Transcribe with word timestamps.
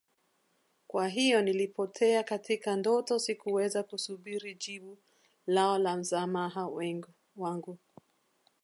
Kwa 0.87 1.07
hiyo 1.07 1.41
nilipotea 1.41 2.23
katika 2.23 2.75
ndoto 2.75 3.19
sikuweza 3.19 3.83
kusubiri 3.83 4.55
jibu 4.55 4.97
lao 5.47 5.77
la 5.79 5.97
msamaha 5.97 6.67
wangu 7.35 7.77